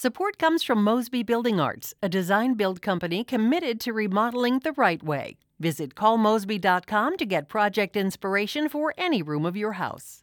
[0.00, 5.02] Support comes from Mosby Building Arts, a design build company committed to remodeling the right
[5.02, 5.38] way.
[5.58, 10.22] Visit callmosby.com to get project inspiration for any room of your house.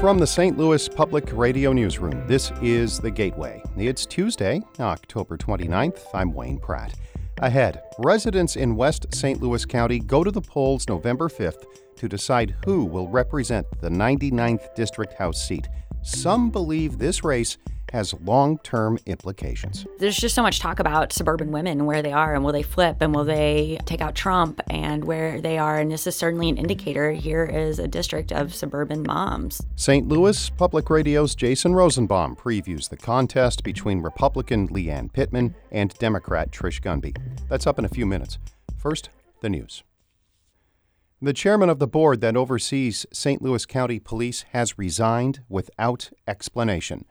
[0.00, 0.58] From the St.
[0.58, 3.62] Louis Public Radio Newsroom, this is The Gateway.
[3.76, 6.00] It's Tuesday, October 29th.
[6.12, 6.94] I'm Wayne Pratt.
[7.38, 9.40] Ahead, residents in West St.
[9.40, 11.64] Louis County go to the polls November 5th
[12.04, 15.68] to decide who will represent the 99th District House seat.
[16.02, 17.56] Some believe this race
[17.92, 19.86] has long term implications.
[19.98, 22.62] There's just so much talk about suburban women and where they are, and will they
[22.62, 25.78] flip, and will they take out Trump, and where they are.
[25.78, 27.12] And this is certainly an indicator.
[27.12, 29.62] Here is a district of suburban moms.
[29.76, 30.06] St.
[30.06, 36.50] Louis Public Radio's Jason Rosenbaum previews the contest between Republican Lee Ann Pittman and Democrat
[36.50, 37.16] Trish Gunby.
[37.48, 38.36] That's up in a few minutes.
[38.76, 39.08] First,
[39.40, 39.84] the news.
[41.24, 43.40] The chairman of the board that oversees St.
[43.40, 47.06] Louis County Police has resigned without explanation.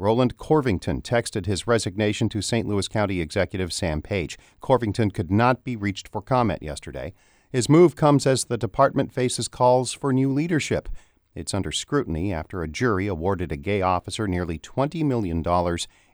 [0.00, 2.66] Roland Corvington texted his resignation to St.
[2.66, 4.36] Louis County Executive Sam Page.
[4.60, 7.14] Corvington could not be reached for comment yesterday.
[7.52, 10.88] His move comes as the department faces calls for new leadership.
[11.36, 15.44] It's under scrutiny after a jury awarded a gay officer nearly $20 million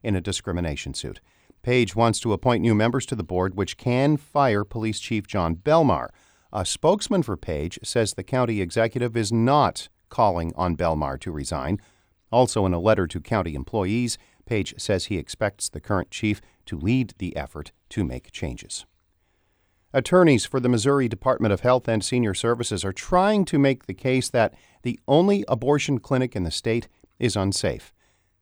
[0.02, 1.22] in a discrimination suit.
[1.62, 5.56] Page wants to appoint new members to the board, which can fire Police Chief Jon
[5.56, 6.10] Belmar.
[6.52, 11.78] A spokesman for Page says the county executive is not calling on Belmar to resign.
[12.32, 16.78] Also, in a letter to county employees, Page says he expects the current chief to
[16.78, 18.86] lead the effort to make changes.
[19.92, 23.94] Attorneys for the Missouri Department of Health and Senior Services are trying to make the
[23.94, 26.88] case that the only abortion clinic in the state
[27.18, 27.92] is unsafe.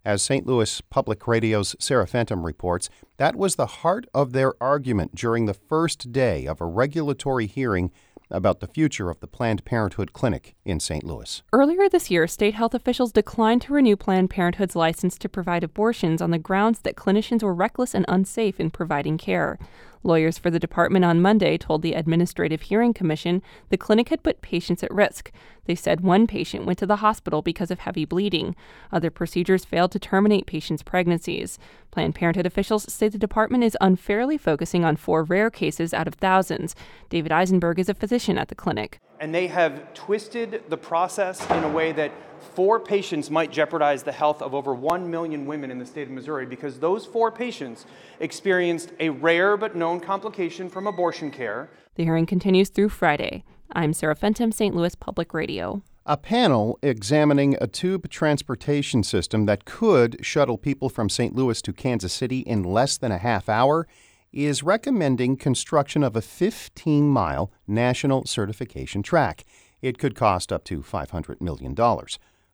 [0.06, 0.46] As St.
[0.46, 5.52] Louis Public Radio's Sarah Fentem reports, that was the heart of their argument during the
[5.52, 7.90] first day of a regulatory hearing
[8.30, 11.02] about the future of the Planned Parenthood Clinic in St.
[11.02, 11.42] Louis.
[11.52, 16.22] Earlier this year, state health officials declined to renew Planned Parenthood's license to provide abortions
[16.22, 19.58] on the grounds that clinicians were reckless and unsafe in providing care.
[20.02, 24.42] Lawyers for the department on Monday told the Administrative Hearing Commission the clinic had put
[24.42, 25.32] patients at risk.
[25.64, 28.54] They said one patient went to the hospital because of heavy bleeding.
[28.92, 31.58] Other procedures failed to terminate patients' pregnancies.
[31.90, 36.14] Planned Parenthood officials say the department is unfairly focusing on four rare cases out of
[36.14, 36.74] thousands.
[37.08, 39.00] David Eisenberg is a physician at the clinic.
[39.18, 42.12] And they have twisted the process in a way that
[42.54, 46.10] four patients might jeopardize the health of over 1 million women in the state of
[46.10, 47.86] Missouri because those four patients
[48.20, 51.70] experienced a rare but known complication from abortion care.
[51.96, 53.44] The hearing continues through Friday.
[53.72, 54.74] I'm Sarah Fentem, St.
[54.74, 55.82] Louis Public Radio.
[56.04, 61.34] A panel examining a tube transportation system that could shuttle people from St.
[61.34, 63.88] Louis to Kansas City in less than a half hour
[64.32, 69.44] is recommending construction of a 15 mile national certification track.
[69.82, 71.74] It could cost up to $500 million.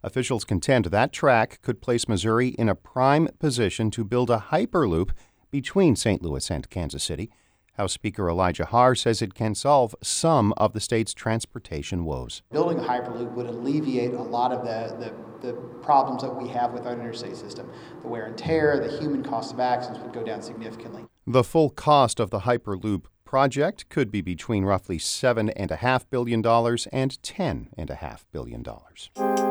[0.03, 5.11] Officials contend that track could place Missouri in a prime position to build a hyperloop
[5.53, 6.21] between St.
[6.21, 7.31] Louis and Kansas City.
[7.75, 12.43] House Speaker Elijah Haahr says it can solve some of the state's transportation woes.
[12.51, 14.97] Building a hyperloop would alleviate a lot of the,
[15.41, 17.71] the, the, problems that we have with our interstate system.
[18.03, 21.07] The wear and tear, the human cost of accidents would go down significantly.
[21.27, 28.21] The full cost of the hyperloop project could be between roughly $7.5 billion and $10.5
[28.31, 29.42] billion.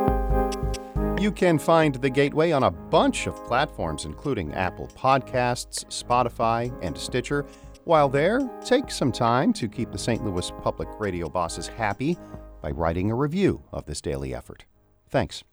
[1.22, 6.98] You can find The Gateway on a bunch of platforms, including Apple Podcasts, Spotify, and
[6.98, 7.46] Stitcher.
[7.84, 10.26] While there, take some time to keep the St.
[10.26, 12.18] Louis Public Radio bosses happy
[12.64, 14.66] by writing a review of this daily effort.
[15.12, 15.44] Thanks.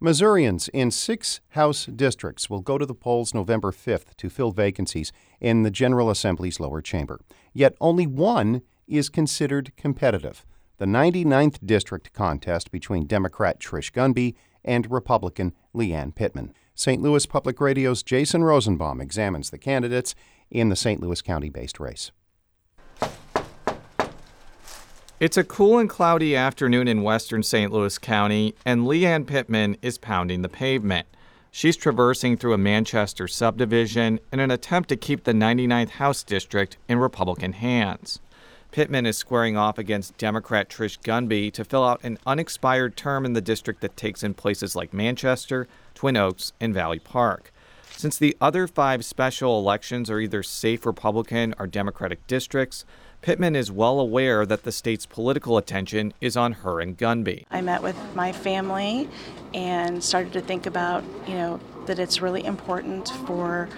[0.00, 5.12] Missourians in six House districts will go to the polls November 5th to fill vacancies
[5.42, 7.20] in the General Assembly's lower chamber.
[7.52, 10.46] Yet only one is considered competitive
[10.78, 14.34] the 99th district contest between Democrat Trish Gunby
[14.64, 16.54] and Republican Lee Ann Pittman.
[16.74, 17.02] St.
[17.02, 20.14] Louis Public Radio's Jason Rosenbaum examines the candidates
[20.50, 21.00] in the St.
[21.00, 22.12] Louis County based race.
[25.20, 27.72] It's a cool and cloudy afternoon in western St.
[27.72, 31.08] Louis County, and Lee Ann Pittman is pounding the pavement.
[31.50, 36.76] She's traversing through a Manchester subdivision in an attempt to keep the 99th House District
[36.88, 38.20] in Republican hands.
[38.70, 43.32] Pittman is squaring off against Democrat Trish Gunby to fill out an unexpired term in
[43.32, 47.50] the district that takes in places like Manchester, Twin Oaks, and Valley Park.
[47.90, 52.84] Since the other five special elections are either safe Republican or Democratic districts,
[53.22, 57.46] Pittman is well aware that the state's political attention is on her and Gunby.
[57.50, 59.08] I met with my family
[59.54, 63.68] and started to think about, you know, that it's really important for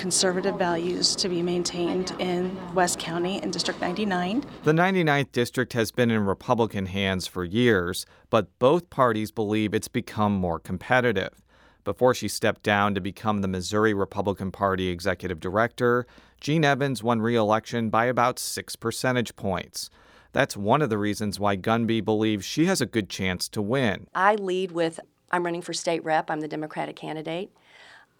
[0.00, 4.42] conservative values to be maintained in West County in District 99.
[4.64, 9.88] The 99th District has been in Republican hands for years, but both parties believe it's
[9.88, 11.42] become more competitive.
[11.84, 16.06] Before she stepped down to become the Missouri Republican Party executive director,
[16.40, 19.90] Jean Evans won re election by about six percentage points.
[20.32, 24.06] That's one of the reasons why Gunby believes she has a good chance to win.
[24.14, 24.98] I lead with
[25.30, 27.52] I'm running for state rep, I'm the Democratic candidate.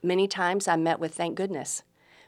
[0.03, 1.83] Many times I'm met with thank goodness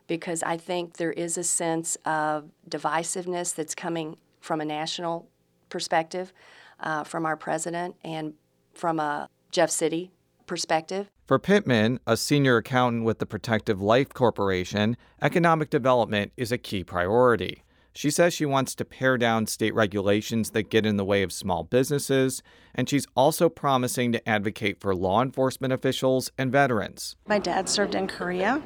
[0.06, 5.28] because I think there is a sense of divisiveness that's coming from a national
[5.68, 6.32] perspective,
[6.80, 8.34] uh, from our president, and
[8.74, 10.10] from a Jeff City
[10.46, 11.08] perspective.
[11.26, 16.84] For Pittman, a senior accountant with the Protective Life Corporation, economic development is a key
[16.84, 17.62] priority.
[17.94, 21.32] She says she wants to pare down state regulations that get in the way of
[21.32, 22.42] small businesses,
[22.74, 27.16] and she's also promising to advocate for law enforcement officials and veterans.
[27.26, 28.62] My dad served in Korea,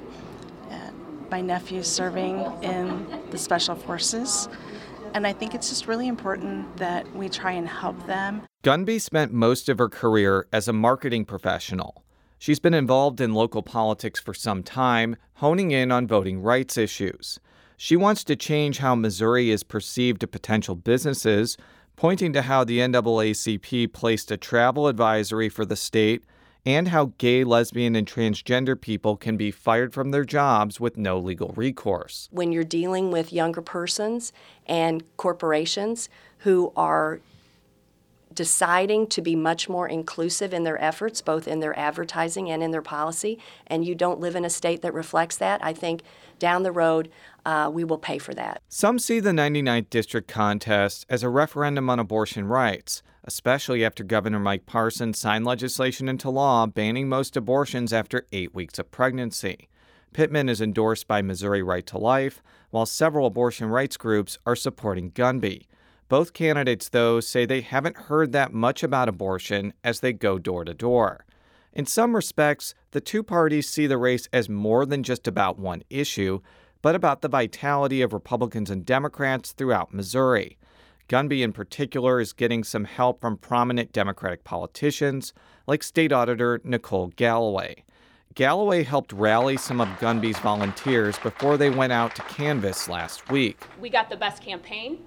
[0.71, 4.49] and my nephew's serving in the Special Forces.
[5.13, 8.43] And I think it's just really important that we try and help them.
[8.63, 12.05] Gunby spent most of her career as a marketing professional.
[12.39, 17.41] She's been involved in local politics for some time, honing in on voting rights issues.
[17.77, 21.59] She wants to change how Missouri is perceived to potential businesses,
[21.95, 26.25] pointing to how the NAACP placed a travel advisory for the state
[26.65, 31.19] and how gay, lesbian, and transgender people can be fired from their jobs with no
[31.19, 32.29] legal recourse.
[32.33, 34.33] When you're dealing with younger persons
[34.67, 36.09] and corporations
[36.39, 37.21] who are
[38.37, 42.71] deciding to be much more inclusive in their efforts, both in their advertising and in
[42.71, 46.03] their policy, and you don't live in a state that reflects that, I think
[46.39, 47.11] down the road
[47.45, 48.61] uh, we will pay for that.
[48.69, 54.39] Some see the 99th District contest as a referendum on abortion rights, especially after Governor
[54.39, 59.69] Mike Parson signed legislation into law banning most abortions after eight weeks of pregnancy.
[60.13, 65.11] Pittman is endorsed by Missouri Right to Life, while several abortion rights groups are supporting
[65.11, 65.67] Gunby.
[66.09, 70.65] Both candidates, though, say they haven't heard that much about abortion as they go door
[70.65, 71.25] to door.
[71.73, 75.83] In some respects, the two parties see the race as more than just about one
[75.91, 76.41] issue,
[76.81, 80.57] but about the vitality of Republicans and Democrats throughout Missouri.
[81.09, 85.33] Gunby, in particular, is getting some help from prominent Democratic politicians
[85.67, 87.85] like State Auditor Nicole Galloway.
[88.35, 93.59] Galloway helped rally some of Gunby's volunteers before they went out to canvass last week.
[93.81, 94.99] We got the best campaign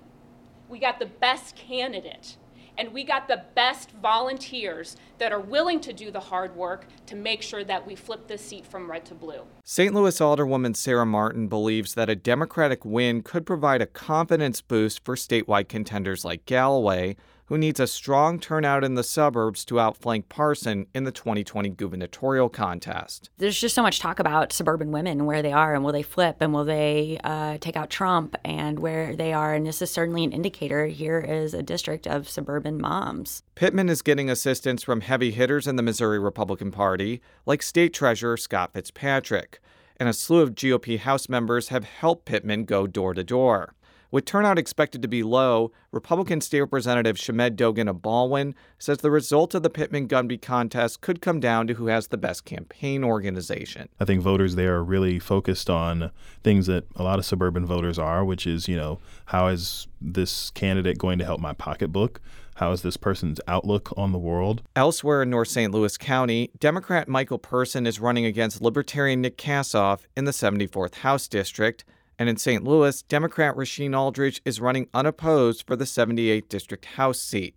[0.69, 2.37] we got the best candidate
[2.77, 7.15] and we got the best volunteers that are willing to do the hard work to
[7.15, 9.41] make sure that we flip this seat from red to blue.
[9.65, 9.93] St.
[9.93, 15.15] Louis Alderwoman Sarah Martin believes that a Democratic win could provide a confidence boost for
[15.15, 17.17] statewide contenders like Galloway,
[17.49, 22.47] who needs a strong turnout in the suburbs to outflank Parson in the 2020 gubernatorial
[22.47, 23.31] contest.
[23.39, 26.37] There's just so much talk about suburban women, where they are, and will they flip,
[26.41, 29.55] and will they uh, take out Trump, and where they are.
[29.55, 30.85] And this is certainly an indicator.
[30.85, 33.41] Here is a district of suburban moms.
[33.55, 38.37] Pittman is getting assistance from heavy hitters in the Missouri Republican Party, like State Treasurer
[38.37, 39.59] Scott Fitzpatrick,
[39.97, 43.73] and a slew of GOP House members have helped Pittman go door to door.
[44.11, 49.11] With turnout expected to be low, Republican State Representative Shamed Dogan of Ballwin says the
[49.11, 53.03] result of the Pittman Gunby contest could come down to who has the best campaign
[53.03, 53.87] organization.
[53.99, 56.09] I think voters there are really focused on
[56.43, 60.49] things that a lot of suburban voters are, which is, you know, how is this
[60.51, 62.19] candidate going to help my pocketbook?
[62.55, 64.63] How is this person's outlook on the world?
[64.75, 65.71] Elsewhere in North St.
[65.71, 71.27] Louis County, Democrat Michael Person is running against Libertarian Nick Kasoff in the 74th House
[71.27, 71.85] District.
[72.19, 72.65] And in St.
[72.65, 77.55] Louis, Democrat Rasheen Aldridge is running unopposed for the 78th District House seat.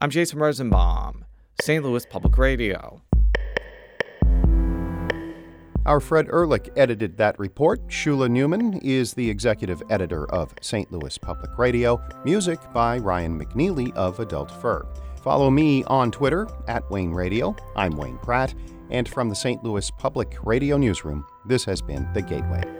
[0.00, 1.24] I'm Jason Rosenbaum,
[1.62, 1.84] St.
[1.84, 3.02] Louis Public Radio.
[5.86, 7.86] Our Fred Ehrlich edited that report.
[7.86, 10.90] Shula Neuman is the executive editor of St.
[10.90, 12.02] Louis Public Radio.
[12.24, 14.84] Music by Ryan McNeely of Adult Fur.
[15.22, 17.54] Follow me on Twitter at Wayne Radio.
[17.76, 18.54] I'm Wayne Pratt.
[18.90, 19.62] And from the St.
[19.62, 22.79] Louis Public Radio Newsroom, this has been The Gateway.